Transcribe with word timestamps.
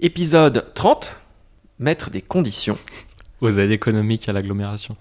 Épisode 0.00 0.72
30 0.74 1.16
Mettre 1.78 2.10
des 2.10 2.20
conditions. 2.20 2.76
aux 3.40 3.50
aides 3.50 3.70
économiques 3.70 4.28
à 4.28 4.32
l'agglomération. 4.34 4.94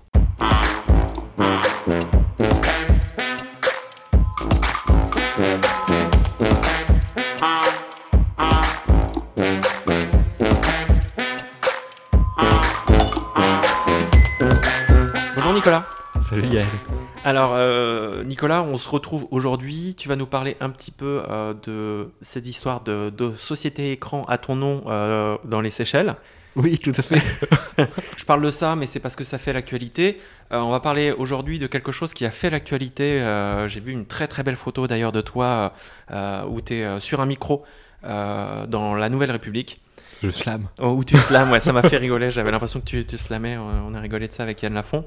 Bonjour 15.35 15.53
Nicolas. 15.53 15.85
Salut 16.21 16.47
Gaël. 16.47 16.65
Alors 17.25 17.53
euh, 17.55 18.23
Nicolas, 18.23 18.61
on 18.61 18.77
se 18.77 18.87
retrouve 18.87 19.27
aujourd'hui. 19.31 19.95
Tu 19.97 20.07
vas 20.07 20.15
nous 20.15 20.27
parler 20.27 20.57
un 20.59 20.69
petit 20.69 20.91
peu 20.91 21.23
euh, 21.27 21.55
de 21.63 22.11
cette 22.21 22.45
histoire 22.45 22.81
de, 22.81 23.09
de 23.09 23.33
société 23.33 23.91
écran 23.91 24.25
à 24.25 24.37
ton 24.37 24.55
nom 24.55 24.83
euh, 24.85 25.35
dans 25.43 25.59
les 25.59 25.71
Seychelles. 25.71 26.17
Oui, 26.55 26.77
tout 26.77 26.93
à 26.95 27.01
fait. 27.01 27.19
Je 28.15 28.25
parle 28.25 28.43
de 28.43 28.51
ça, 28.51 28.75
mais 28.75 28.85
c'est 28.85 28.99
parce 28.99 29.15
que 29.15 29.23
ça 29.23 29.39
fait 29.39 29.53
l'actualité. 29.53 30.21
On 30.51 30.69
va 30.69 30.79
parler 30.79 31.11
aujourd'hui 31.11 31.57
de 31.57 31.65
quelque 31.65 31.91
chose 31.91 32.13
qui 32.13 32.25
a 32.27 32.31
fait 32.31 32.51
l'actualité. 32.51 33.19
J'ai 33.67 33.79
vu 33.79 33.91
une 33.91 34.05
très 34.05 34.27
très 34.27 34.43
belle 34.43 34.55
photo 34.55 34.85
d'ailleurs 34.87 35.11
de 35.11 35.19
toi 35.19 35.73
où 36.47 36.61
tu 36.61 36.75
es 36.75 36.99
sur 37.01 37.19
un 37.19 37.25
micro 37.25 37.65
dans 38.03 38.95
la 38.95 39.09
Nouvelle 39.09 39.31
République. 39.31 39.81
Je 40.23 40.29
slam. 40.29 40.67
Oh, 40.79 40.89
où 40.89 41.03
tu 41.03 41.17
slams, 41.17 41.51
ouais, 41.51 41.59
ça 41.59 41.73
m'a 41.73 41.83
fait 41.83 41.97
rigoler. 41.97 42.31
J'avais 42.31 42.51
l'impression 42.51 42.79
que 42.79 42.85
tu, 42.85 43.05
tu 43.05 43.17
slamais. 43.17 43.57
On 43.57 43.93
a 43.93 43.99
rigolé 43.99 44.27
de 44.27 44.33
ça 44.33 44.43
avec 44.43 44.61
Yann 44.61 44.73
Lafont. 44.73 45.05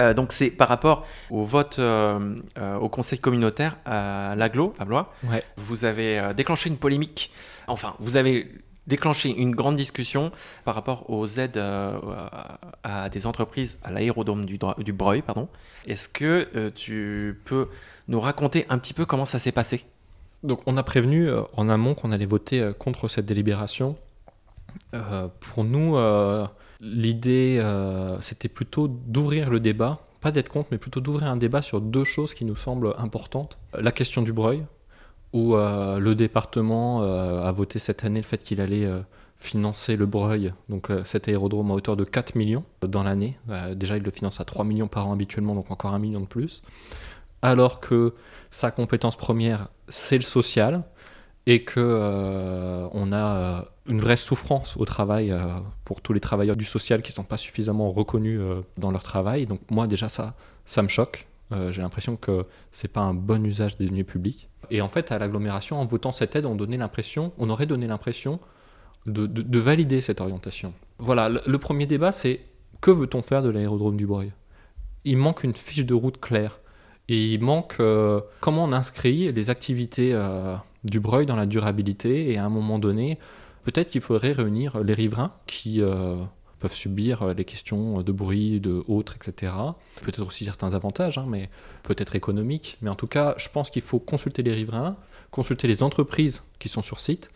Euh, 0.00 0.14
donc 0.14 0.32
c'est 0.32 0.50
par 0.50 0.68
rapport 0.68 1.06
au 1.30 1.44
vote 1.44 1.78
euh, 1.78 2.36
euh, 2.58 2.76
au 2.76 2.88
conseil 2.88 3.18
communautaire 3.18 3.76
à 3.84 4.34
l'aglo, 4.36 4.74
à 4.78 4.84
Blois. 4.84 5.12
Ouais. 5.30 5.42
Vous 5.56 5.84
avez 5.84 6.18
euh, 6.18 6.32
déclenché 6.32 6.68
une 6.68 6.78
polémique. 6.78 7.30
Enfin, 7.68 7.94
vous 7.98 8.16
avez 8.16 8.50
déclenché 8.86 9.30
une 9.30 9.54
grande 9.54 9.76
discussion 9.76 10.30
par 10.64 10.74
rapport 10.74 11.08
aux 11.08 11.26
aides 11.26 11.56
euh, 11.56 11.98
à 12.82 13.08
des 13.08 13.26
entreprises 13.26 13.78
à 13.82 13.90
l'aérodrome 13.90 14.44
du, 14.44 14.58
du 14.78 14.92
Breuil. 14.92 15.22
Pardon. 15.22 15.48
Est-ce 15.86 16.08
que 16.08 16.48
euh, 16.56 16.70
tu 16.74 17.40
peux 17.44 17.68
nous 18.08 18.20
raconter 18.20 18.66
un 18.68 18.78
petit 18.78 18.94
peu 18.94 19.06
comment 19.06 19.26
ça 19.26 19.38
s'est 19.38 19.52
passé? 19.52 19.84
Donc 20.42 20.60
on 20.66 20.76
a 20.76 20.82
prévenu 20.82 21.28
euh, 21.28 21.40
en 21.56 21.70
amont 21.70 21.94
qu'on 21.94 22.12
allait 22.12 22.26
voter 22.26 22.60
euh, 22.60 22.72
contre 22.74 23.08
cette 23.08 23.24
délibération. 23.24 23.96
Euh, 24.94 25.28
pour 25.40 25.64
nous, 25.64 25.96
euh, 25.96 26.46
l'idée, 26.80 27.58
euh, 27.60 28.20
c'était 28.20 28.48
plutôt 28.48 28.88
d'ouvrir 28.88 29.50
le 29.50 29.60
débat, 29.60 30.00
pas 30.20 30.32
d'être 30.32 30.48
contre, 30.48 30.68
mais 30.70 30.78
plutôt 30.78 31.00
d'ouvrir 31.00 31.28
un 31.28 31.36
débat 31.36 31.62
sur 31.62 31.80
deux 31.80 32.04
choses 32.04 32.34
qui 32.34 32.44
nous 32.44 32.56
semblent 32.56 32.94
importantes. 32.98 33.58
La 33.78 33.92
question 33.92 34.22
du 34.22 34.32
Breuil, 34.32 34.64
où 35.32 35.56
le 35.56 36.12
département 36.14 37.02
a 37.02 37.50
voté 37.50 37.80
cette 37.80 38.04
année 38.04 38.20
le 38.20 38.24
fait 38.24 38.42
qu'il 38.42 38.60
allait 38.60 38.88
financer 39.36 39.96
le 39.96 40.06
Breuil, 40.06 40.54
donc 40.68 40.90
cet 41.04 41.26
aérodrome 41.26 41.72
à 41.72 41.74
hauteur 41.74 41.96
de 41.96 42.04
4 42.04 42.36
millions 42.36 42.64
dans 42.86 43.02
l'année. 43.02 43.36
Déjà, 43.74 43.96
il 43.96 44.04
le 44.04 44.12
finance 44.12 44.40
à 44.40 44.44
3 44.44 44.64
millions 44.64 44.86
par 44.86 45.08
an 45.08 45.12
habituellement, 45.12 45.56
donc 45.56 45.72
encore 45.72 45.92
un 45.92 45.98
million 45.98 46.20
de 46.20 46.26
plus. 46.26 46.62
Alors 47.42 47.80
que 47.80 48.14
sa 48.50 48.70
compétence 48.70 49.16
première, 49.16 49.68
c'est 49.88 50.16
le 50.16 50.22
social, 50.22 50.84
et 51.46 51.62
que 51.64 51.78
euh, 51.80 52.88
on 52.92 53.12
a 53.12 53.36
euh, 53.36 53.62
une 53.86 54.00
vraie 54.00 54.16
souffrance 54.16 54.76
au 54.76 54.84
travail 54.84 55.30
euh, 55.30 55.58
pour 55.84 56.00
tous 56.00 56.12
les 56.12 56.20
travailleurs 56.20 56.56
du 56.56 56.64
social 56.64 57.02
qui 57.02 57.12
ne 57.12 57.16
sont 57.16 57.24
pas 57.24 57.36
suffisamment 57.36 57.90
reconnus 57.90 58.40
dans 58.78 58.90
leur 58.90 59.02
travail. 59.02 59.46
Donc 59.46 59.60
moi 59.70 59.86
déjà 59.86 60.08
ça, 60.08 60.34
ça 60.64 60.82
me 60.82 60.88
choque. 60.88 61.26
J'ai 61.70 61.82
l'impression 61.82 62.16
que 62.16 62.46
c'est 62.72 62.88
pas 62.88 63.02
un 63.02 63.14
bon 63.14 63.44
usage 63.46 63.76
des 63.76 63.86
deniers 63.86 64.02
publics. 64.02 64.48
Et 64.70 64.80
en 64.80 64.88
fait 64.88 65.12
à 65.12 65.18
l'agglomération, 65.18 65.78
en 65.78 65.84
votant 65.84 66.10
cette 66.10 66.34
aide, 66.34 66.46
on 66.46 66.56
donnait 66.56 66.78
l'impression, 66.78 67.32
on 67.38 67.48
aurait 67.50 67.66
donné 67.66 67.86
l'impression 67.86 68.40
de, 69.06 69.26
de- 69.26 69.42
de 69.42 69.58
valider 69.60 70.00
cette 70.00 70.20
orientation. 70.20 70.72
Voilà, 70.98 71.28
le, 71.28 71.58
premier 71.58 71.86
débat 71.86 72.10
c'est 72.10 72.40
que 72.80 72.90
veut-on 72.90 73.22
faire 73.22 73.42
de 73.42 73.50
l'aérodrome 73.50 73.96
du 73.96 74.06
Breuil? 74.06 74.32
Il 75.04 75.18
manque 75.18 75.44
une 75.44 75.54
fiche 75.54 75.84
de 75.84 75.94
route 75.94 76.18
claire. 76.18 76.58
Et 77.08 77.34
il 77.34 77.40
manque 77.42 77.76
comment 78.40 78.64
on 78.64 78.72
inscrit 78.72 79.30
les 79.30 79.50
activités 79.50 80.14
du 80.84 81.00
Breuil 81.00 81.26
dans 81.26 81.36
la 81.36 81.46
durabilité. 81.46 82.30
Et 82.30 82.38
à 82.38 82.44
un 82.44 82.48
moment 82.48 82.78
donné, 82.78 83.18
peut-être 83.64 83.90
qu'il 83.90 84.00
faudrait 84.00 84.32
réunir 84.32 84.82
les 84.82 84.94
riverains 84.94 85.32
qui 85.46 85.80
euh, 85.80 86.16
peuvent 86.60 86.74
subir 86.74 87.22
euh, 87.22 87.34
les 87.34 87.44
questions 87.44 88.02
de 88.02 88.12
bruit, 88.12 88.60
de 88.60 88.84
autres, 88.88 89.16
etc. 89.16 89.52
Peut-être 90.02 90.24
aussi 90.24 90.44
certains 90.44 90.74
avantages, 90.74 91.18
hein, 91.18 91.26
mais 91.28 91.50
peut-être 91.82 92.14
économiques. 92.14 92.78
Mais 92.82 92.90
en 92.90 92.94
tout 92.94 93.06
cas, 93.06 93.34
je 93.36 93.48
pense 93.48 93.70
qu'il 93.70 93.82
faut 93.82 93.98
consulter 93.98 94.42
les 94.42 94.52
riverains, 94.52 94.96
consulter 95.30 95.68
les 95.68 95.82
entreprises 95.82 96.42
qui 96.58 96.68
sont 96.68 96.82
sur 96.82 97.00
site, 97.00 97.28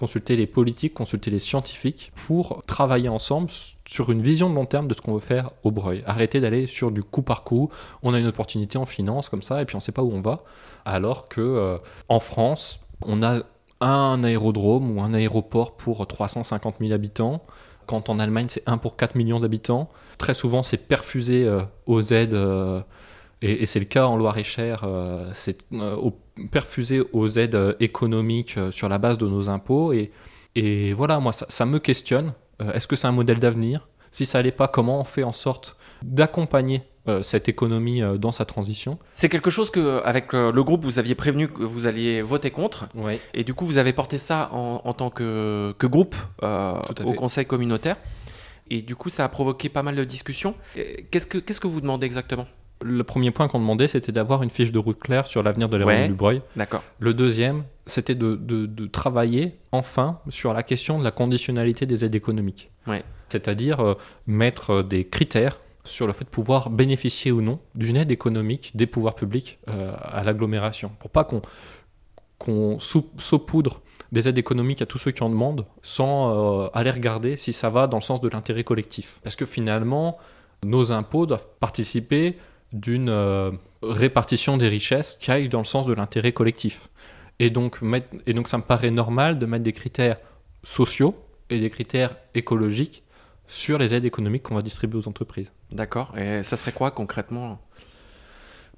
consulter 0.00 0.34
les 0.34 0.46
politiques, 0.46 0.94
consulter 0.94 1.30
les 1.30 1.38
scientifiques 1.38 2.10
pour 2.14 2.62
travailler 2.66 3.10
ensemble 3.10 3.50
sur 3.84 4.10
une 4.10 4.22
vision 4.22 4.48
de 4.48 4.54
long 4.54 4.64
terme 4.64 4.88
de 4.88 4.94
ce 4.94 5.02
qu'on 5.02 5.12
veut 5.12 5.20
faire 5.20 5.50
au 5.62 5.70
Breuil. 5.70 6.02
Arrêter 6.06 6.40
d'aller 6.40 6.64
sur 6.64 6.90
du 6.90 7.02
coup 7.02 7.20
par 7.20 7.44
coup. 7.44 7.68
On 8.02 8.14
a 8.14 8.18
une 8.18 8.26
opportunité 8.26 8.78
en 8.78 8.86
finance 8.86 9.28
comme 9.28 9.42
ça 9.42 9.60
et 9.60 9.66
puis 9.66 9.76
on 9.76 9.80
ne 9.80 9.82
sait 9.82 9.92
pas 9.92 10.02
où 10.02 10.10
on 10.10 10.22
va. 10.22 10.42
Alors 10.86 11.28
que 11.28 11.42
euh, 11.42 11.76
en 12.08 12.18
France, 12.18 12.80
on 13.02 13.22
a 13.22 13.42
un 13.80 14.22
aérodrome 14.24 14.96
ou 14.96 15.00
un 15.00 15.14
aéroport 15.14 15.76
pour 15.76 16.06
350 16.06 16.76
000 16.80 16.92
habitants. 16.92 17.42
Quand 17.86 18.08
en 18.08 18.18
Allemagne, 18.18 18.46
c'est 18.48 18.62
1 18.66 18.78
pour 18.78 18.96
4 18.96 19.14
millions 19.14 19.40
d'habitants. 19.40 19.90
Très 20.18 20.34
souvent, 20.34 20.62
c'est 20.62 20.86
perfusé 20.86 21.44
euh, 21.44 21.62
aux 21.86 22.02
aides, 22.02 22.34
euh, 22.34 22.82
et, 23.42 23.66
c'est 23.66 23.80
le 23.80 23.86
cas 23.86 24.06
en 24.06 24.16
Loire-et-Cher, 24.16 24.84
euh, 24.84 25.30
c'est 25.34 25.66
perfusé 26.52 27.00
aux 27.12 27.28
aides 27.28 27.76
économiques 27.80 28.58
sur 28.70 28.88
la 28.88 28.98
base 28.98 29.16
de 29.16 29.26
nos 29.26 29.48
impôts. 29.48 29.92
Et, 29.92 30.12
et 30.54 30.92
voilà, 30.92 31.18
moi, 31.20 31.32
ça, 31.32 31.46
ça 31.48 31.64
me 31.64 31.78
questionne. 31.78 32.34
Est-ce 32.74 32.86
que 32.86 32.96
c'est 32.96 33.06
un 33.06 33.12
modèle 33.12 33.40
d'avenir? 33.40 33.88
Si 34.10 34.26
ça 34.26 34.42
l'est 34.42 34.50
pas, 34.50 34.68
comment 34.68 35.00
on 35.00 35.04
fait 35.04 35.22
en 35.22 35.32
sorte 35.32 35.76
d'accompagner 36.02 36.82
cette 37.22 37.48
économie 37.48 38.02
euh, 38.02 38.18
dans 38.18 38.32
sa 38.32 38.44
transition 38.44 38.98
C'est 39.14 39.28
quelque 39.28 39.50
chose 39.50 39.70
que, 39.70 40.02
avec 40.04 40.34
euh, 40.34 40.52
le 40.52 40.62
groupe, 40.62 40.84
vous 40.84 40.98
aviez 40.98 41.14
prévenu 41.14 41.48
que 41.48 41.62
vous 41.62 41.86
alliez 41.86 42.20
voter 42.22 42.50
contre. 42.50 42.88
Oui. 42.94 43.18
Et 43.34 43.42
du 43.44 43.54
coup, 43.54 43.64
vous 43.66 43.78
avez 43.78 43.92
porté 43.92 44.18
ça 44.18 44.50
en, 44.52 44.82
en 44.84 44.92
tant 44.92 45.10
que, 45.10 45.74
que 45.78 45.86
groupe 45.86 46.14
euh, 46.42 46.74
au 47.04 47.12
conseil 47.14 47.46
communautaire. 47.46 47.96
Et 48.70 48.82
du 48.82 48.94
coup, 48.94 49.08
ça 49.08 49.24
a 49.24 49.28
provoqué 49.28 49.68
pas 49.68 49.82
mal 49.82 49.96
de 49.96 50.04
discussions. 50.04 50.54
Qu'est-ce 51.10 51.26
que, 51.26 51.38
qu'est-ce 51.38 51.58
que 51.60 51.66
vous 51.66 51.80
demandez 51.80 52.06
exactement? 52.06 52.46
Le 52.82 53.02
premier 53.04 53.30
point 53.30 53.46
qu'on 53.48 53.58
demandait, 53.58 53.88
c'était 53.88 54.12
d'avoir 54.12 54.42
une 54.42 54.48
fiche 54.50 54.72
de 54.72 54.78
route 54.78 54.98
claire 54.98 55.26
sur 55.26 55.42
l'avenir 55.42 55.68
de 55.68 55.76
l'aérodrome 55.76 56.02
Ouais. 56.02 56.08
du 56.08 56.14
Breuil. 56.14 56.42
D'accord. 56.56 56.82
Le 56.98 57.12
deuxième, 57.12 57.64
c'était 57.84 58.14
de, 58.14 58.36
de- 58.36 58.64
de 58.66 58.86
travailler 58.86 59.58
enfin 59.72 60.20
sur 60.30 60.54
la 60.54 60.62
question 60.62 60.98
de 60.98 61.04
la 61.04 61.10
conditionnalité 61.10 61.84
des 61.84 62.04
aides 62.04 62.14
économiques. 62.14 62.70
Ouais. 62.86 63.02
C'est-à-dire 63.28 63.80
euh, 63.80 63.94
mettre 64.26 64.70
euh, 64.70 64.82
des 64.82 65.04
critères 65.06 65.60
sur 65.84 66.06
le 66.06 66.12
fait 66.12 66.24
de 66.24 66.30
pouvoir 66.30 66.70
bénéficier 66.70 67.32
ou 67.32 67.40
non 67.40 67.58
d'une 67.74 67.96
aide 67.96 68.10
économique 68.10 68.72
des 68.74 68.86
pouvoirs 68.86 69.14
publics 69.14 69.58
euh, 69.68 69.94
à 70.00 70.22
l'agglomération. 70.22 70.90
Pour 70.98 71.10
pas 71.10 71.24
qu'on 72.38 72.78
saupoudre 72.78 73.80
des 74.12 74.28
aides 74.28 74.38
économiques 74.38 74.82
à 74.82 74.86
tous 74.86 74.98
ceux 74.98 75.10
qui 75.10 75.22
en 75.22 75.30
demandent 75.30 75.66
sans 75.82 76.64
euh, 76.64 76.68
aller 76.74 76.90
regarder 76.90 77.36
si 77.36 77.52
ça 77.52 77.70
va 77.70 77.86
dans 77.86 77.98
le 77.98 78.02
sens 78.02 78.20
de 78.20 78.28
l'intérêt 78.28 78.64
collectif. 78.64 79.20
Parce 79.22 79.36
que 79.36 79.46
finalement, 79.46 80.18
nos 80.64 80.92
impôts 80.92 81.26
doivent 81.26 81.46
participer 81.60 82.36
d'une 82.72 83.08
euh, 83.08 83.50
répartition 83.82 84.56
des 84.56 84.68
richesses 84.68 85.16
qui 85.20 85.30
aille 85.30 85.48
dans 85.48 85.60
le 85.60 85.64
sens 85.64 85.86
de 85.86 85.92
l'intérêt 85.92 86.32
collectif. 86.32 86.88
Et 87.38 87.50
donc, 87.50 87.82
mettre- 87.82 88.08
et 88.26 88.34
donc 88.34 88.48
ça 88.48 88.58
me 88.58 88.62
paraît 88.62 88.90
normal 88.90 89.38
de 89.38 89.46
mettre 89.46 89.64
des 89.64 89.72
critères 89.72 90.18
sociaux 90.62 91.14
et 91.48 91.58
des 91.58 91.70
critères 91.70 92.16
écologiques 92.34 93.02
sur 93.50 93.78
les 93.78 93.94
aides 93.94 94.04
économiques 94.04 94.44
qu'on 94.44 94.54
va 94.54 94.62
distribuer 94.62 94.98
aux 94.98 95.08
entreprises. 95.08 95.52
D'accord. 95.72 96.16
Et 96.16 96.42
ça 96.42 96.56
serait 96.56 96.72
quoi 96.72 96.90
concrètement? 96.92 97.60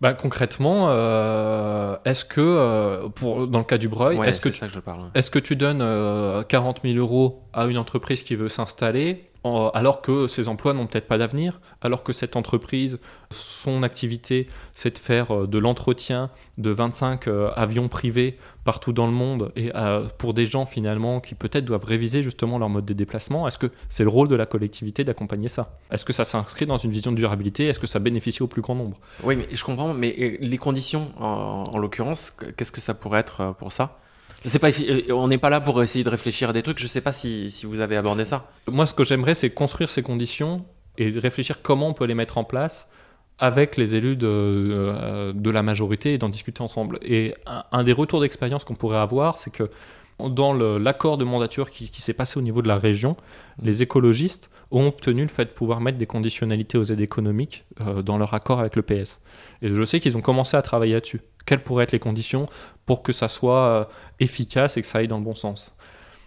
Bah, 0.01 0.15
concrètement, 0.15 0.89
euh, 0.89 1.97
est-ce 2.05 2.25
que, 2.25 2.41
euh, 2.41 3.09
pour, 3.09 3.47
dans 3.47 3.61
le 3.61 3.65
cas 3.65 3.79
du 3.79 3.89
Breuil, 3.89 4.19
Ouais, 4.19 4.31
est-ce 4.31 5.31
que 5.31 5.39
tu 5.39 5.55
donnes 5.55 5.81
euh, 5.81 6.43
40 6.43 6.81
000 6.83 6.97
euros 6.97 7.45
à 7.53 7.67
une 7.67 7.79
entreprise 7.79 8.25
qui 8.25 8.35
veut 8.35 8.49
s'installer 8.49 9.31
alors 9.45 10.03
que 10.03 10.27
ses 10.29 10.49
emplois 10.49 10.73
n'ont 10.73 10.87
peut-être 10.87 11.09
pas 11.09 11.19
d'avenir, 11.19 11.61
alors 11.81 12.03
que 12.03 12.13
cette 12.13 12.37
entreprise, 12.37 12.99
son 13.31 13.83
activité, 13.83 14.47
c'est 14.75 14.95
de 14.95 14.99
faire 14.99 15.35
euh, 15.35 15.47
de 15.47 15.59
l'entretien 15.59 16.31
de 16.59 16.71
25 16.71 17.27
euh, 17.27 17.51
avions 17.57 17.89
privés 17.89 18.39
partout 18.65 18.93
dans 18.93 19.07
le 19.07 19.13
monde 19.13 19.51
et 19.57 19.73
euh, 19.75 20.07
pour 20.19 20.35
des 20.35 20.47
gens 20.47 20.67
finalement 20.67 21.21
qui 21.21 21.35
peut-être 21.35 21.65
doivent 21.65 21.85
réviser 21.85 22.23
justement 22.23 22.59
leur 22.59 22.69
mode 22.69 22.85
de 22.85 22.93
déplacement 22.93 23.49
Est-ce 23.49 23.59
que 23.59 23.71
c'est 23.89 24.05
le 24.05 24.11
rôle 24.11 24.29
de 24.29 24.37
la 24.37 24.47
collectivité 24.47 25.03
d'accompagner 25.03 25.49
ça? 25.49 25.79
Est-ce 25.91 26.05
que 26.05 26.13
ça 26.13 26.25
s'inscrit 26.25 26.67
dans 26.67 26.79
une 26.79 26.91
vision 26.91 27.11
de 27.11 27.17
durabilité? 27.17 27.67
Est-ce 27.67 27.81
que 27.81 27.89
ça 27.89 27.99
bénéficie 27.99 28.43
au 28.43 28.47
plus 28.47 28.63
grand 28.63 28.77
nombre? 28.77 28.99
Oui, 29.25 29.35
mais 29.35 29.49
je 29.53 29.65
comprends. 29.65 29.93
Mais 29.95 30.39
les 30.41 30.59
conditions, 30.59 31.11
en, 31.19 31.65
en 31.67 31.79
l'occurrence, 31.79 32.31
qu'est-ce 32.57 32.73
que 32.73 32.81
ça 32.81 32.95
pourrait 32.95 33.21
être 33.21 33.55
pour 33.59 33.73
ça? 33.73 33.99
Euh, 34.47 35.01
on 35.11 35.29
n'est 35.29 35.39
pas 35.39 35.51
là 35.51 35.61
pour 35.61 35.83
essayer 35.83 36.05
de 36.05 36.09
réfléchir 36.09 36.51
à 36.51 36.53
des 36.53 36.63
trucs. 36.63 36.79
Je 36.79 36.87
sais 36.87 37.01
pas 37.01 37.13
si, 37.13 37.49
vous 37.65 37.81
avez 37.81 37.97
abordé 37.97 38.25
ça. 38.25 38.51
Moi, 38.71 38.87
ce 38.87 38.95
que 38.95 39.05
j'aimerais, 39.05 39.35
c'est 39.35 39.51
construire 39.51 39.91
ces 39.91 40.03
conditions 40.03 40.65
et 40.99 41.11
réfléchir 41.11 41.63
comment 41.63 41.89
on 41.89 41.95
peut 41.95 42.05
les 42.05 42.15
mettre 42.15 42.39
en 42.39 42.45
place 42.45 42.89
avec 43.39 43.77
les 43.77 43.95
élus 43.95 44.17
de, 44.17 44.27
euh, 44.29 45.33
la 45.45 45.63
majorité 45.63 46.15
et 46.15 46.19
d'en 46.19 46.29
discuter 46.29 46.63
ensemble. 46.63 46.99
Et 47.03 47.35
un, 47.47 47.65
un 47.73 47.85
des 47.85 47.93
retours 47.93 48.21
d'expérience 48.21 48.65
qu'on 48.65 48.75
pourrait 48.75 48.99
avoir, 48.99 49.39
c'est 49.39 49.51
que 49.51 49.71
Dans 50.19 50.53
l'accord 50.53 51.19
de 51.19 51.25
mandature 51.25 51.71
qui, 51.71 51.91
s'est 52.01 52.13
passé 52.13 52.39
au 52.39 52.43
niveau 52.43 52.63
de 52.63 52.69
la 52.69 52.79
région, 52.79 53.17
les 53.61 53.83
écologistes 53.83 54.51
ont 54.71 54.87
obtenu 54.87 55.23
le 55.23 55.29
fait 55.29 55.47
de 55.47 55.51
pouvoir 55.51 55.81
mettre 55.81 55.99
des 55.99 56.07
conditionnalités 56.07 56.79
aux 56.79 56.85
aides 56.85 57.01
économiques 57.01 57.65
euh, 57.81 58.03
dans 58.03 58.19
leur 58.19 58.33
accord 58.35 58.61
avec 58.61 58.77
le 58.77 58.83
PS. 58.83 59.21
Et 59.63 59.69
je 59.69 59.85
sais 59.85 59.99
qu'ils 59.99 60.17
ont 60.17 60.21
commencé 60.21 60.57
à 60.57 60.63
travailler 60.63 60.95
là-dessus. 60.95 61.21
Quelles 61.47 61.63
pourraient 61.63 61.85
être 61.85 61.93
les 61.93 61.99
conditions 61.99 62.47
pour 62.87 63.03
que 63.03 63.13
ça 63.13 63.29
soit 63.29 63.67
euh, 63.67 63.85
efficace 64.21 64.77
et 64.77 64.81
que 64.81 64.87
ça 64.87 64.99
aille 64.99 65.09
dans 65.09 65.19
le 65.19 65.25
bon 65.25 65.35
sens 65.35 65.75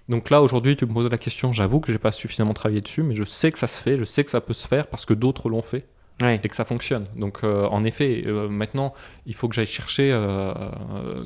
donc 0.08 0.30
là, 0.30 0.44
aujourd'hui, 0.44 0.76
tu 0.76 0.86
me 0.86 0.94
poses 0.94 1.10
la 1.10 1.18
question, 1.18 1.52
j'avoue 1.52 1.80
que 1.80 1.92
j'ai 1.92 1.98
pas 1.98 2.12
suffisamment 2.12 2.54
travaillé 2.54 2.80
dessus, 2.80 3.02
mais 3.02 3.16
je 3.16 3.24
sais 3.24 3.52
que 3.52 3.58
ça 3.58 3.66
se 3.66 3.82
fait, 3.82 3.98
je 3.98 4.06
sais 4.06 4.24
que 4.24 4.30
ça 4.30 4.40
peut 4.40 4.54
se 4.54 4.68
faire 4.68 4.86
parce 4.86 5.04
que 5.04 5.16
d'autres 5.16 5.50
l'ont 5.50 5.64
fait 5.64 5.88
et 6.24 6.48
que 6.48 6.56
ça 6.56 6.66
fonctionne. 6.66 7.08
Donc 7.16 7.40
euh, 7.44 7.66
en 7.66 7.84
effet, 7.84 8.24
euh, 8.26 8.48
maintenant, 8.48 8.94
il 9.26 9.36
faut 9.36 9.50
que 9.50 9.56
j'aille 9.56 9.66
chercher 9.66 10.12
euh, 10.14 10.54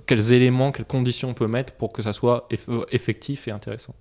quels 0.06 0.34
éléments, 0.34 0.72
quelles 0.72 0.86
conditions 0.86 1.30
on 1.30 1.34
peut 1.34 1.48
mettre 1.48 1.74
pour 1.74 1.94
que 1.94 2.02
ça 2.02 2.14
soit 2.14 2.48
effectif 2.92 3.48
et 3.48 3.52
intéressant. 3.52 3.96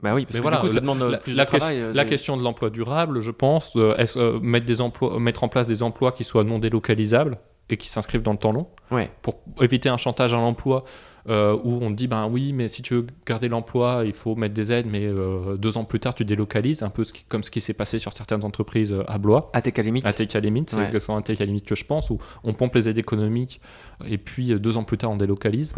Bah 0.00 0.14
oui, 0.14 0.26
parce 0.26 0.38
que 0.38 0.48
du 0.48 0.56
coup, 0.58 0.68
ça 0.68 0.80
demande 0.80 1.02
la, 1.02 1.18
plus 1.18 1.36
de 1.36 1.44
travail. 1.44 1.82
la 1.92 2.04
question 2.04 2.36
de 2.36 2.42
l'emploi 2.42 2.70
durable, 2.70 3.20
je 3.20 3.32
pense, 3.32 3.74
mettre, 3.74 4.66
des 4.66 4.80
emplois, 4.80 5.18
mettre 5.18 5.42
en 5.42 5.48
place 5.48 5.66
des 5.66 5.82
emplois 5.82 6.12
qui 6.12 6.24
soient 6.24 6.44
non 6.44 6.58
délocalisables 6.58 7.38
et 7.70 7.76
qui 7.76 7.88
s'inscrivent 7.88 8.22
dans 8.22 8.32
le 8.32 8.38
temps 8.38 8.52
long, 8.52 8.68
ouais. 8.90 9.10
pour 9.22 9.36
éviter 9.60 9.88
un 9.88 9.96
chantage 9.96 10.32
à 10.32 10.36
l'emploi 10.36 10.84
euh, 11.28 11.58
où 11.62 11.78
on 11.82 11.90
dit 11.90 12.06
ben 12.06 12.26
oui, 12.26 12.54
mais 12.54 12.68
si 12.68 12.80
tu 12.80 12.94
veux 12.94 13.06
garder 13.26 13.48
l'emploi, 13.48 14.02
il 14.06 14.14
faut 14.14 14.34
mettre 14.34 14.54
des 14.54 14.72
aides, 14.72 14.86
mais 14.86 15.04
euh, 15.04 15.56
deux 15.56 15.76
ans 15.76 15.84
plus 15.84 16.00
tard, 16.00 16.14
tu 16.14 16.24
délocalises, 16.24 16.82
un 16.82 16.88
peu 16.88 17.04
comme 17.28 17.42
ce 17.42 17.50
qui 17.50 17.60
s'est 17.60 17.74
passé 17.74 17.98
sur 17.98 18.14
certaines 18.14 18.44
entreprises 18.44 18.92
euh, 18.92 19.04
à 19.08 19.18
Blois. 19.18 19.50
À 19.52 19.60
TK 19.60 19.78
Limit. 19.78 20.02
À 20.04 20.12
TK 20.14 20.34
Limit, 20.34 20.64
c'est 20.68 20.82
exactement 20.82 21.18
à 21.18 21.22
TK 21.22 21.40
Limit 21.40 21.62
que 21.62 21.74
je 21.74 21.84
pense, 21.84 22.08
où 22.08 22.18
on 22.44 22.54
pompe 22.54 22.74
les 22.76 22.88
aides 22.88 22.98
économiques 22.98 23.60
et 24.06 24.16
puis 24.16 24.58
deux 24.58 24.78
ans 24.78 24.84
plus 24.84 24.96
tard, 24.96 25.10
on 25.10 25.16
délocalise. 25.16 25.74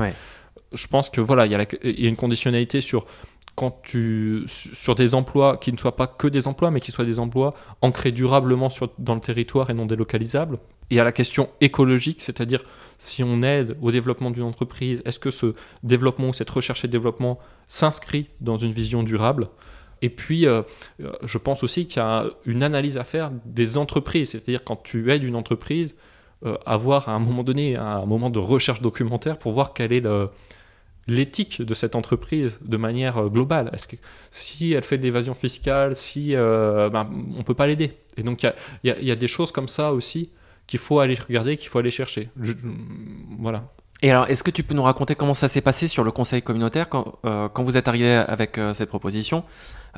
Je 0.72 0.86
pense 0.86 1.10
que 1.10 1.20
voilà, 1.20 1.46
il 1.46 1.52
y, 1.52 2.02
y, 2.02 2.06
a 2.06 2.08
une 2.08 2.16
conditionnalité 2.16 2.80
sur 2.80 3.06
quand 3.56 3.80
tu 3.82 4.44
sur 4.46 4.94
des 4.94 5.16
emplois 5.16 5.56
qui 5.56 5.72
ne 5.72 5.76
soient 5.76 5.96
pas 5.96 6.06
que 6.06 6.28
des 6.28 6.46
emplois, 6.46 6.70
mais 6.70 6.80
qui 6.80 6.92
soient 6.92 7.04
des 7.04 7.18
emplois 7.18 7.54
ancrés 7.82 8.12
durablement 8.12 8.70
sur, 8.70 8.92
dans 8.98 9.14
le 9.14 9.20
territoire 9.20 9.68
et 9.70 9.74
non 9.74 9.86
délocalisables. 9.86 10.58
Et 10.90 10.98
à 10.98 11.04
la 11.04 11.12
question 11.12 11.48
écologique, 11.60 12.20
c'est-à-dire 12.20 12.64
si 12.98 13.22
on 13.22 13.42
aide 13.42 13.76
au 13.80 13.90
développement 13.92 14.30
d'une 14.30 14.42
entreprise, 14.42 15.02
est-ce 15.04 15.18
que 15.18 15.30
ce 15.30 15.54
développement 15.82 16.28
ou 16.28 16.32
cette 16.32 16.50
recherche 16.50 16.84
et 16.84 16.88
développement 16.88 17.38
s'inscrit 17.68 18.26
dans 18.40 18.56
une 18.56 18.72
vision 18.72 19.02
durable? 19.02 19.48
Et 20.02 20.10
puis, 20.10 20.46
euh, 20.46 20.62
euh, 21.02 21.12
je 21.22 21.38
pense 21.38 21.62
aussi 21.62 21.86
qu'il 21.86 21.98
y 21.98 22.04
a 22.04 22.26
une 22.46 22.62
analyse 22.62 22.98
à 22.98 23.04
faire 23.04 23.30
des 23.44 23.78
entreprises, 23.78 24.30
c'est-à-dire 24.30 24.64
quand 24.64 24.82
tu 24.82 25.10
aides 25.10 25.24
une 25.24 25.36
entreprise, 25.36 25.94
euh, 26.44 26.56
avoir 26.66 27.08
à 27.08 27.12
un 27.12 27.18
moment 27.18 27.42
donné 27.42 27.76
un 27.76 28.06
moment 28.06 28.30
de 28.30 28.38
recherche 28.38 28.80
documentaire 28.80 29.38
pour 29.38 29.52
voir 29.52 29.74
quelle 29.74 29.92
est 29.92 30.02
l'éthique 31.06 31.60
de 31.62 31.74
cette 31.74 31.94
entreprise 31.94 32.58
de 32.62 32.76
manière 32.76 33.28
globale. 33.28 33.70
Est-ce 33.74 33.88
que 33.88 33.96
si 34.30 34.72
elle 34.72 34.82
fait 34.82 34.96
de 34.96 35.02
l'évasion 35.02 35.34
fiscale, 35.34 35.96
si 35.96 36.34
ben, 36.34 37.10
on 37.38 37.42
peut 37.42 37.54
pas 37.54 37.66
l'aider. 37.66 37.92
Et 38.16 38.22
donc 38.22 38.42
il 38.42 38.54
y, 38.84 39.10
a 39.10 39.16
des 39.16 39.28
choses 39.28 39.52
comme 39.52 39.68
ça 39.68 39.92
aussi 39.92 40.30
qu'il 40.70 40.78
faut 40.78 41.00
aller 41.00 41.16
regarder, 41.16 41.56
qu'il 41.56 41.68
faut 41.68 41.80
aller 41.80 41.90
chercher. 41.90 42.28
voilà. 43.40 43.64
Et 44.02 44.10
alors, 44.10 44.30
est-ce 44.30 44.44
que 44.44 44.52
tu 44.52 44.62
peux 44.62 44.72
nous 44.72 44.84
raconter 44.84 45.16
comment 45.16 45.34
ça 45.34 45.48
s'est 45.48 45.60
passé 45.60 45.88
sur 45.88 46.04
le 46.04 46.12
conseil 46.12 46.42
communautaire 46.42 46.88
quand, 46.88 47.18
euh, 47.24 47.48
quand 47.48 47.64
vous 47.64 47.76
êtes 47.76 47.88
arrivé 47.88 48.14
avec 48.14 48.56
euh, 48.56 48.72
cette 48.72 48.88
proposition? 48.88 49.42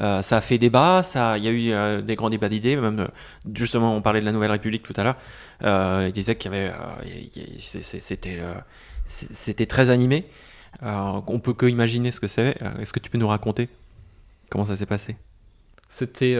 Euh, 0.01 0.23
Ça 0.23 0.39
a 0.39 0.41
fait 0.41 0.57
débat, 0.57 1.03
ça, 1.03 1.37
il 1.37 1.45
y 1.45 1.49
a 1.49 1.53
eu 1.99 2.03
des 2.03 2.15
grands 2.15 2.31
débats 2.31 2.49
d'idées, 2.49 2.77
même 2.77 3.09
justement, 3.55 3.95
on 3.95 4.01
parlait 4.01 4.21
de 4.21 4.25
la 4.25 4.33
Nouvelle 4.33 4.51
République 4.51 4.83
tout 4.83 4.95
à 4.97 5.05
l'heure. 5.05 6.07
il 6.07 6.13
disait 6.13 6.37
qu'il 6.37 6.51
y 6.51 6.55
avait, 6.55 6.73
c'était, 7.59 8.41
c'était 9.07 9.67
très 9.67 9.91
animé. 9.91 10.25
on 10.83 11.39
peut 11.39 11.53
que 11.53 11.67
imaginer 11.67 12.13
ce 12.13 12.19
que 12.21 12.29
c'est. 12.29 12.57
Est-ce 12.81 12.95
que 12.95 12.99
tu 12.99 13.11
peux 13.11 13.19
nous 13.19 13.29
raconter 13.29 13.69
comment 14.51 14.65
ça 14.65 14.75
s'est 14.75 14.87
passé? 14.87 15.17
C'était 15.91 16.39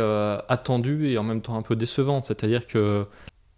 attendu 0.49 1.11
et 1.11 1.19
en 1.19 1.23
même 1.23 1.43
temps 1.43 1.57
un 1.57 1.63
peu 1.63 1.77
décevant, 1.77 2.23
c'est-à-dire 2.23 2.67
que 2.67 3.07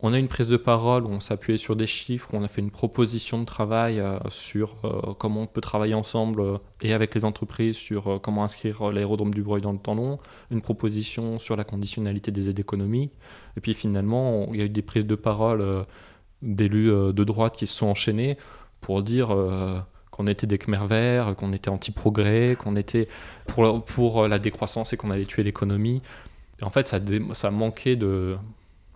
on 0.00 0.12
a 0.12 0.18
une 0.18 0.28
prise 0.28 0.48
de 0.48 0.56
parole 0.56 1.04
où 1.04 1.08
on 1.08 1.20
s'appuyait 1.20 1.56
sur 1.56 1.76
des 1.76 1.86
chiffres, 1.86 2.28
où 2.32 2.36
on 2.36 2.42
a 2.42 2.48
fait 2.48 2.60
une 2.60 2.70
proposition 2.70 3.38
de 3.38 3.44
travail 3.44 4.00
euh, 4.00 4.18
sur 4.28 4.76
euh, 4.84 5.14
comment 5.14 5.42
on 5.42 5.46
peut 5.46 5.60
travailler 5.60 5.94
ensemble 5.94 6.40
euh, 6.40 6.58
et 6.82 6.92
avec 6.92 7.14
les 7.14 7.24
entreprises 7.24 7.76
sur 7.76 8.20
comment 8.20 8.44
inscrire 8.44 8.90
l'aérodrome 8.90 9.32
du 9.32 9.42
Breuil 9.42 9.62
dans 9.62 9.72
le 9.72 9.78
temps 9.78 9.94
long, 9.94 10.18
une 10.50 10.60
proposition 10.60 11.38
sur 11.38 11.56
la 11.56 11.64
conditionnalité 11.64 12.32
des 12.32 12.48
aides 12.48 12.58
économiques. 12.58 13.12
Et 13.56 13.60
puis 13.60 13.72
finalement, 13.72 14.48
il 14.52 14.58
y 14.58 14.62
a 14.62 14.66
eu 14.66 14.68
des 14.68 14.82
prises 14.82 15.06
de 15.06 15.14
parole 15.14 15.86
d'élus 16.42 16.88
de 16.88 17.24
droite 17.24 17.56
qui 17.56 17.66
se 17.66 17.74
sont 17.74 17.86
enchaînés 17.86 18.36
pour 18.80 19.02
dire 19.02 19.34
qu'on 20.10 20.26
était 20.26 20.46
des 20.46 20.58
Khmer 20.58 20.86
verts, 20.86 21.34
qu'on 21.36 21.52
était 21.52 21.70
anti-progrès, 21.70 22.56
qu'on 22.58 22.76
était 22.76 23.08
pour, 23.46 23.84
pour 23.84 24.28
la 24.28 24.38
décroissance 24.38 24.92
et 24.92 24.96
qu'on 24.96 25.10
allait 25.10 25.24
tuer 25.24 25.44
l'économie. 25.44 26.02
En 26.62 26.70
fait, 26.70 26.86
ça, 26.86 27.00
ça 27.32 27.50
manquait 27.50 27.96
de 27.96 28.36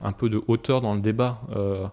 un 0.03 0.13
peu 0.13 0.29
de 0.29 0.43
hauteur 0.47 0.81
dans 0.81 0.95
le 0.95 1.01
débat. 1.01 1.41
Euh, 1.55 1.87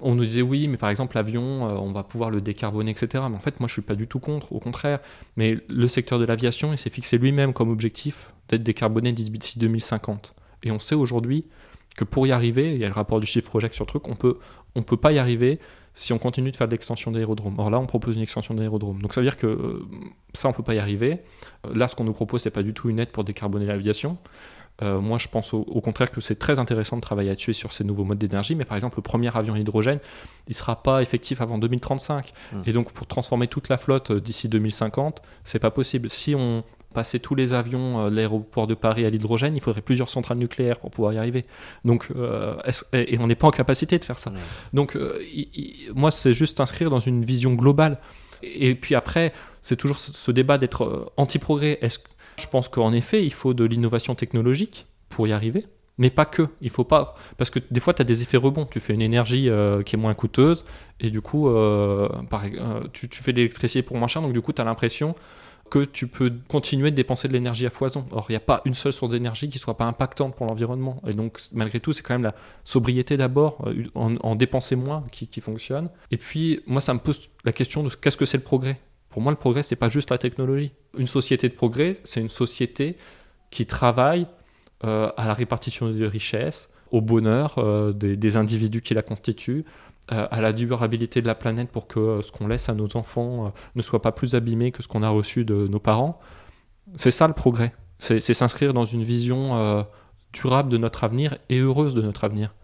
on 0.00 0.14
nous 0.14 0.24
disait 0.24 0.42
oui, 0.42 0.68
mais 0.68 0.76
par 0.76 0.90
exemple 0.90 1.16
l'avion, 1.16 1.68
euh, 1.68 1.72
on 1.74 1.92
va 1.92 2.02
pouvoir 2.02 2.30
le 2.30 2.40
décarboner, 2.40 2.90
etc. 2.92 3.24
Mais 3.28 3.36
en 3.36 3.40
fait, 3.40 3.58
moi, 3.60 3.68
je 3.68 3.72
suis 3.72 3.82
pas 3.82 3.94
du 3.94 4.06
tout 4.06 4.20
contre, 4.20 4.52
au 4.52 4.60
contraire. 4.60 5.00
Mais 5.36 5.58
le 5.68 5.88
secteur 5.88 6.18
de 6.18 6.24
l'aviation, 6.24 6.72
il 6.72 6.78
s'est 6.78 6.90
fixé 6.90 7.18
lui-même 7.18 7.52
comme 7.52 7.70
objectif 7.70 8.32
d'être 8.48 8.62
décarboné 8.62 9.12
d'ici 9.12 9.58
2050. 9.58 10.34
Et 10.62 10.70
on 10.70 10.78
sait 10.78 10.94
aujourd'hui 10.94 11.44
que 11.96 12.04
pour 12.04 12.26
y 12.26 12.32
arriver, 12.32 12.74
il 12.74 12.78
y 12.78 12.84
a 12.84 12.88
le 12.88 12.94
rapport 12.94 13.18
du 13.18 13.26
chiffre 13.26 13.48
project 13.48 13.74
sur 13.74 13.84
le 13.84 13.88
truc, 13.88 14.08
on 14.08 14.14
peut, 14.14 14.38
on 14.76 14.82
peut 14.82 14.96
pas 14.96 15.12
y 15.12 15.18
arriver 15.18 15.58
si 15.94 16.12
on 16.12 16.18
continue 16.18 16.52
de 16.52 16.56
faire 16.56 16.68
de 16.68 16.72
l'extension 16.72 17.10
d'aérodrome. 17.10 17.58
Or 17.58 17.70
là, 17.70 17.80
on 17.80 17.86
propose 17.86 18.14
une 18.14 18.22
extension 18.22 18.54
d'aérodrome. 18.54 19.02
Donc 19.02 19.12
ça 19.12 19.20
veut 19.20 19.26
dire 19.26 19.36
que 19.36 19.48
euh, 19.48 19.84
ça, 20.32 20.48
on 20.48 20.52
peut 20.52 20.62
pas 20.62 20.74
y 20.74 20.78
arriver. 20.78 21.18
Là, 21.74 21.88
ce 21.88 21.96
qu'on 21.96 22.04
nous 22.04 22.12
propose, 22.12 22.42
c'est 22.42 22.52
pas 22.52 22.62
du 22.62 22.72
tout 22.72 22.88
une 22.88 23.00
aide 23.00 23.10
pour 23.10 23.24
décarboner 23.24 23.66
l'aviation. 23.66 24.16
Euh, 24.82 25.00
moi, 25.00 25.18
je 25.18 25.28
pense 25.28 25.54
au, 25.54 25.80
contraire 25.80 26.10
que 26.10 26.20
c'est 26.20 26.38
très 26.38 26.58
intéressant 26.58 26.96
de 26.96 27.00
travailler 27.00 27.30
là-dessus 27.30 27.54
sur 27.54 27.72
ces 27.72 27.84
nouveaux 27.84 28.04
modes 28.04 28.18
d'énergie. 28.18 28.54
Mais 28.54 28.64
par 28.64 28.76
exemple, 28.76 28.96
le 28.98 29.02
premier 29.02 29.36
avion 29.36 29.56
hydrogène, 29.56 29.98
il 30.46 30.50
ne 30.50 30.54
sera 30.54 30.82
pas 30.82 31.02
effectif 31.02 31.40
avant 31.40 31.58
2035. 31.58 32.32
Mmh. 32.52 32.56
Et 32.66 32.72
donc, 32.72 32.92
pour 32.92 33.06
transformer 33.06 33.48
toute 33.48 33.68
la 33.68 33.76
flotte 33.76 34.12
euh, 34.12 34.20
d'ici 34.20 34.48
2050, 34.48 35.20
c'est 35.44 35.58
pas 35.58 35.72
possible. 35.72 36.08
Si 36.10 36.34
on 36.36 36.62
passait 36.94 37.18
tous 37.18 37.34
les 37.34 37.54
avions 37.54 38.00
euh, 38.06 38.10
de 38.10 38.14
l'aéroport 38.14 38.68
de 38.68 38.74
Paris 38.74 39.04
à 39.04 39.10
l'hydrogène, 39.10 39.56
il 39.56 39.60
faudrait 39.60 39.82
plusieurs 39.82 40.08
centrales 40.08 40.38
nucléaires 40.38 40.78
pour 40.78 40.92
pouvoir 40.92 41.12
y 41.12 41.18
arriver. 41.18 41.44
Donc, 41.84 42.08
et 42.92 43.18
on 43.18 43.26
n'est 43.26 43.34
pas 43.34 43.48
en 43.48 43.52
capacité 43.52 43.98
de 43.98 44.04
faire 44.04 44.18
ça. 44.18 44.32
Donc, 44.72 44.96
moi, 45.94 46.10
c'est 46.10 46.32
juste 46.32 46.60
inscrire 46.60 46.90
dans 46.90 47.00
une 47.00 47.24
vision 47.24 47.54
globale. 47.54 47.98
Et, 48.42 48.76
puis 48.76 48.94
après, 48.94 49.32
c'est 49.62 49.76
toujours 49.76 49.98
ce 49.98 50.30
débat 50.30 50.58
d'être 50.58 51.12
anti-progrès. 51.16 51.78
Est-ce 51.82 51.98
je 52.38 52.48
pense 52.48 52.68
qu'en 52.68 52.92
effet, 52.92 53.24
il 53.24 53.32
faut 53.32 53.54
de 53.54 53.64
l'innovation 53.64 54.14
technologique 54.14 54.86
pour 55.08 55.26
y 55.26 55.32
arriver, 55.32 55.66
mais 55.98 56.10
pas 56.10 56.24
que. 56.24 56.48
Il 56.60 56.70
faut 56.70 56.84
pas. 56.84 57.16
Parce 57.36 57.50
que 57.50 57.58
des 57.70 57.80
fois, 57.80 57.92
tu 57.92 58.02
as 58.02 58.04
des 58.04 58.22
effets 58.22 58.36
rebonds. 58.36 58.66
Tu 58.66 58.80
fais 58.80 58.94
une 58.94 59.02
énergie 59.02 59.48
euh, 59.48 59.82
qui 59.82 59.96
est 59.96 59.98
moins 59.98 60.14
coûteuse, 60.14 60.64
et 61.00 61.10
du 61.10 61.20
coup, 61.20 61.48
euh, 61.48 62.08
euh, 62.32 62.80
tu, 62.92 63.08
fais 63.10 63.32
de 63.32 63.38
l'électricité 63.38 63.82
pour 63.82 63.96
moins 63.96 64.08
cher, 64.08 64.22
donc 64.22 64.32
du 64.32 64.40
coup, 64.40 64.52
tu 64.52 64.62
as 64.62 64.64
l'impression 64.64 65.14
que 65.70 65.84
tu 65.84 66.06
peux 66.06 66.32
continuer 66.48 66.90
de 66.90 66.96
dépenser 66.96 67.28
de 67.28 67.34
l'énergie 67.34 67.66
à 67.66 67.70
foison. 67.70 68.06
Or, 68.12 68.26
il 68.30 68.32
n'y 68.32 68.36
a 68.36 68.40
pas 68.40 68.62
une 68.64 68.72
seule 68.72 68.92
source 68.92 69.12
d'énergie 69.12 69.50
qui 69.50 69.58
soit 69.58 69.76
pas 69.76 69.84
impactante 69.84 70.34
pour 70.34 70.46
l'environnement. 70.46 71.02
Et 71.06 71.12
donc, 71.12 71.40
malgré 71.52 71.78
tout, 71.78 71.92
c'est 71.92 72.02
quand 72.02 72.14
même 72.14 72.22
la 72.22 72.34
sobriété 72.64 73.18
d'abord, 73.18 73.68
en, 73.94 74.34
dépenser 74.34 74.76
moins, 74.76 75.04
qui, 75.12 75.26
qui 75.26 75.42
fonctionne. 75.42 75.90
Et 76.10 76.16
puis, 76.16 76.62
moi, 76.66 76.80
ça 76.80 76.94
me 76.94 77.00
pose 77.00 77.28
la 77.44 77.52
question 77.52 77.82
de 77.82 77.90
qu'est-ce 77.90 78.16
que 78.16 78.24
c'est 78.24 78.38
le 78.38 78.44
progrès? 78.44 78.80
Pour 79.10 79.22
moi, 79.22 79.32
le 79.32 79.38
progrès, 79.38 79.62
c'est 79.62 79.76
pas 79.76 79.88
juste 79.88 80.10
la 80.10 80.18
technologie. 80.18 80.72
Une 80.96 81.06
société 81.06 81.48
de 81.48 81.54
progrès, 81.54 81.96
c'est 82.04 82.20
une 82.20 82.28
société 82.28 82.96
qui 83.50 83.66
travaille 83.66 84.26
euh, 84.84 85.10
à 85.16 85.26
la 85.26 85.34
répartition 85.34 85.90
des 85.90 86.06
richesses, 86.06 86.68
au 86.92 87.00
bonheur 87.00 87.54
euh, 87.58 87.92
des, 87.92 88.36
individus 88.36 88.82
qui 88.82 88.94
la 88.94 89.02
constituent, 89.02 89.64
euh, 90.12 90.26
à 90.30 90.40
la 90.40 90.52
durabilité 90.52 91.22
de 91.22 91.26
la 91.26 91.34
planète 91.34 91.70
pour 91.70 91.86
que 91.86 92.20
ce 92.22 92.30
qu'on 92.32 92.46
laisse 92.46 92.68
à 92.68 92.74
nos 92.74 92.96
enfants 92.96 93.52
ne 93.74 93.82
soit 93.82 94.02
pas 94.02 94.12
plus 94.12 94.34
abîmé 94.34 94.72
que 94.72 94.82
ce 94.82 94.88
qu'on 94.88 95.02
a 95.02 95.08
reçu 95.08 95.44
de 95.44 95.66
nos 95.66 95.80
parents. 95.80 96.20
C'est 96.96 97.10
ça 97.10 97.26
le 97.26 97.34
progrès. 97.34 97.74
C'est 97.98 98.20
s'inscrire 98.20 98.72
dans 98.72 98.84
une 98.84 99.02
vision 99.02 99.84
durable 100.32 100.70
de 100.70 100.76
notre 100.78 101.02
avenir 101.02 101.36
et 101.48 101.58
heureuse 101.58 101.94
de 101.94 102.00
notre 102.00 102.24
avenir. 102.24 102.54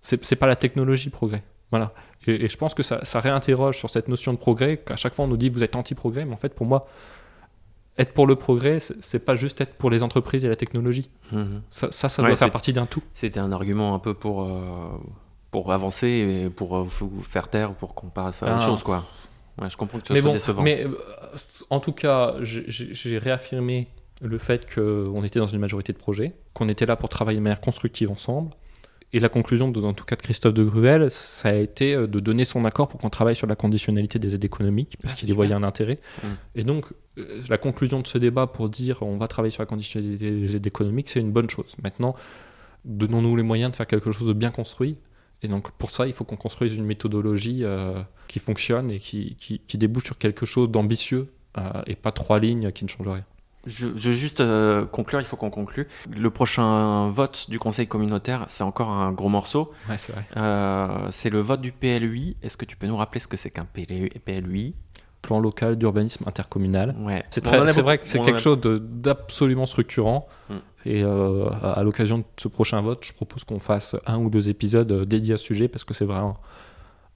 C'est 0.00 0.36
pas 0.36 0.48
la 0.48 0.56
technologie 0.56 1.10
progrès. 1.10 1.44
Voilà. 1.70 1.92
Et, 2.26 2.48
je 2.48 2.56
pense 2.56 2.74
que 2.74 2.82
ça, 2.82 3.20
réinterroge 3.20 3.78
sur 3.78 3.90
cette 3.90 4.08
notion 4.08 4.32
de 4.32 4.38
progrès, 4.38 4.78
qu'à 4.78 4.96
chaque 4.96 5.14
fois 5.14 5.24
on 5.24 5.28
nous 5.28 5.36
dit 5.36 5.48
vous 5.48 5.64
êtes 5.64 5.76
anti-progrès, 5.76 6.24
mais 6.24 6.34
en 6.34 6.38
fait 6.38 6.54
pour 6.54 6.66
moi, 6.66 6.86
être 7.98 8.12
pour 8.12 8.26
le 8.26 8.36
progrès, 8.36 8.78
c'est 9.00 9.18
pas 9.18 9.36
juste 9.36 9.60
être 9.60 9.74
pour 9.74 9.90
les 9.90 10.02
entreprises 10.02 10.44
et 10.44 10.48
la 10.48 10.56
technologie. 10.56 11.10
Mhm. 11.32 11.62
Ça, 11.70 11.90
ça, 11.90 12.22
doit 12.22 12.36
faire 12.36 12.50
partie 12.50 12.72
d'un 12.72 12.86
tout. 12.86 13.02
C'était 13.14 13.40
un 13.40 13.52
argument 13.52 13.94
un 13.94 13.98
peu 13.98 14.14
pour, 14.14 14.42
euh, 14.42 14.90
pour 15.50 15.72
avancer 15.72 16.08
et 16.08 16.50
pour 16.50 16.76
euh, 16.76 16.86
faire 17.22 17.48
taire, 17.48 17.74
pour 17.74 17.94
qu'on 17.94 18.08
passe 18.08 18.42
à 18.42 18.46
autre 18.46 18.58
ah. 18.60 18.66
chose, 18.66 18.82
quoi. 18.82 19.06
Ouais, 19.60 19.68
je 19.68 19.76
comprends 19.76 19.98
que 19.98 20.08
ce 20.08 20.12
mais 20.12 20.20
soit 20.20 20.32
décevant. 20.32 20.62
Mais 20.62 20.84
euh, 20.84 20.96
en 21.68 21.80
tout 21.80 21.92
cas, 21.92 22.36
j'ai 22.40 23.18
réaffirmé 23.18 23.88
le 24.22 24.38
fait 24.38 24.72
qu'on 24.72 25.24
était 25.24 25.38
dans 25.38 25.46
une 25.46 25.58
majorité 25.58 25.92
de 25.92 25.98
projets, 25.98 26.34
qu'on 26.54 26.68
était 26.68 26.86
là 26.86 26.96
pour 26.96 27.08
travailler 27.08 27.38
de 27.38 27.42
manière 27.42 27.60
constructive 27.60 28.10
ensemble, 28.10 28.50
Et 29.12 29.18
la 29.18 29.28
conclusion, 29.28 29.70
de, 29.70 29.80
en 29.80 29.92
tout 29.92 30.04
cas 30.04 30.14
de 30.14 30.22
Christophe 30.22 30.54
de 30.54 30.62
Gruel, 30.62 31.10
ça 31.10 31.48
a 31.48 31.54
été 31.54 31.94
euh, 31.94 32.06
de 32.06 32.20
donner 32.20 32.44
son 32.44 32.64
accord 32.64 32.88
pour 32.88 33.00
qu'on 33.00 33.10
travaille 33.10 33.34
sur 33.34 33.48
la 33.48 33.56
conditionnalité 33.56 34.18
des 34.18 34.34
aides 34.34 34.44
économiques, 34.44 34.96
parce 35.02 35.14
Ah, 35.14 35.16
qu'il 35.16 35.28
y 35.28 35.32
voyait 35.32 35.54
un 35.54 35.64
intérêt. 35.64 35.98
Mm. 36.22 36.26
Et 36.54 36.64
donc, 36.64 36.86
euh, 37.18 37.42
la 37.48 37.58
conclusion 37.58 38.00
de 38.00 38.06
ce 38.06 38.18
débat 38.18 38.46
pour 38.46 38.68
dire 38.68 39.02
on 39.02 39.16
va 39.16 39.26
travailler 39.26 39.50
sur 39.50 39.62
la 39.62 39.66
conditionnalité 39.66 40.30
des 40.30 40.56
aides 40.56 40.66
économiques, 40.66 41.08
c'est 41.08 41.20
une 41.20 41.32
bonne 41.32 41.50
chose. 41.50 41.74
Maintenant, 41.82 42.14
donnons-nous 42.84 43.36
les 43.36 43.42
moyens 43.42 43.72
de 43.72 43.76
faire 43.76 43.86
quelque 43.86 44.12
chose 44.12 44.28
de 44.28 44.32
bien 44.32 44.50
construit. 44.50 44.96
Et 45.42 45.48
donc, 45.48 45.70
pour 45.72 45.90
ça, 45.90 46.06
il 46.06 46.12
faut 46.12 46.24
qu'on 46.24 46.36
construise 46.36 46.76
une 46.76 46.84
méthodologie 46.84 47.64
euh, 47.64 48.00
qui 48.28 48.38
fonctionne 48.38 48.90
et 48.90 48.98
qui, 48.98 49.36
qui, 49.36 49.58
qui 49.58 49.78
débouche 49.78 50.04
sur 50.04 50.18
quelque 50.18 50.46
chose 50.46 50.70
d'ambitieux 50.70 51.28
euh, 51.58 51.82
et 51.86 51.96
pas 51.96 52.12
trois 52.12 52.38
lignes 52.38 52.70
qui 52.72 52.84
ne 52.84 52.88
changent 52.88 53.08
rien. 53.08 53.24
Je, 53.66 53.86
veux 53.86 54.12
juste 54.12 54.40
euh, 54.40 54.86
conclure, 54.86 55.20
il 55.20 55.26
faut 55.26 55.36
qu'on 55.36 55.50
conclue. 55.50 55.86
Le 56.10 56.30
prochain 56.30 57.10
vote 57.10 57.46
du 57.50 57.58
Conseil 57.58 57.86
communautaire, 57.86 58.44
c'est 58.48 58.64
encore 58.64 58.88
un 58.90 59.12
gros 59.12 59.28
morceau. 59.28 59.70
Ouais, 59.88 59.98
c'est 59.98 60.12
vrai. 60.12 60.24
Euh, 60.36 61.08
c'est 61.10 61.28
le 61.30 61.40
vote 61.40 61.60
du 61.60 61.70
PLUI. 61.72 62.36
Est-ce 62.42 62.56
que 62.56 62.64
tu 62.64 62.76
peux 62.76 62.86
nous 62.86 62.96
rappeler 62.96 63.20
ce 63.20 63.28
que 63.28 63.36
c'est 63.36 63.50
qu'un 63.50 63.66
PLUI 63.66 64.74
Plan 65.22 65.38
local 65.38 65.76
d'urbanisme 65.76 66.24
intercommunal. 66.26 66.96
Ouais. 67.00 67.22
C'est 67.28 67.42
très- 67.42 67.70
c'est 67.74 67.82
vrai 67.82 67.98
que 67.98 68.08
c'est 68.08 68.20
quelque 68.20 68.36
a- 68.36 68.38
chose 68.38 68.58
de- 68.62 68.78
d'absolument 68.78 69.66
structurant. 69.66 70.26
Mm. 70.48 70.54
Et 70.86 71.02
euh, 71.04 71.50
à, 71.50 71.72
à 71.72 71.82
l'occasion 71.82 72.18
de 72.18 72.24
ce 72.38 72.48
prochain 72.48 72.80
vote, 72.80 73.04
je 73.04 73.12
propose 73.12 73.44
qu'on 73.44 73.58
fasse 73.60 73.94
un 74.06 74.16
ou 74.16 74.30
deux 74.30 74.48
épisodes 74.48 74.90
dédiés 75.04 75.34
à 75.34 75.36
ce 75.36 75.44
sujet 75.44 75.68
parce 75.68 75.84
que 75.84 75.92
c'est 75.92 76.06
vraiment 76.06 76.38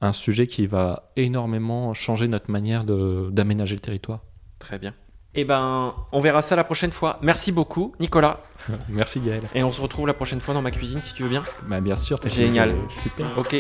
un 0.03 0.13
sujet 0.13 0.47
qui 0.47 0.67
va 0.67 1.11
énormément 1.17 1.95
changer 1.95 2.29
notre 2.29 2.51
manière 2.51 2.85
de- 2.85 3.31
d'aménager 3.33 3.75
le 3.75 3.81
territoire. 3.81 4.21
Très 4.59 4.79
bien. 4.79 4.93
Eh 5.35 5.45
ben, 5.45 5.95
on 6.13 6.21
verra 6.21 6.43
ça 6.43 6.55
la 6.57 6.65
prochaine 6.65 6.93
fois. 6.93 7.19
Merci 7.23 7.51
beaucoup, 7.53 7.93
Nicolas. 7.99 8.41
Merci 8.89 9.21
Gaël. 9.21 9.43
Et 9.55 9.63
on 9.65 9.73
se 9.73 9.81
retrouve 9.81 10.07
la 10.07 10.15
prochaine 10.15 10.41
fois 10.41 10.55
dans 10.55 10.63
ma 10.63 10.71
cuisine, 10.71 11.01
si 11.03 11.13
tu 11.15 11.23
veux 11.25 11.29
bien. 11.29 11.43
Bah, 11.67 11.81
bien 11.81 11.97
sûr, 11.97 12.21
t'as 12.21 12.29
Génial. 12.29 12.71
euh, 12.71 12.75
Super. 13.03 13.27
Ok. 13.37 13.57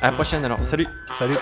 À 0.00 0.06
la 0.06 0.12
prochaine 0.12 0.44
alors. 0.44 0.62
Salut. 0.62 0.86
Salut. 1.18 1.36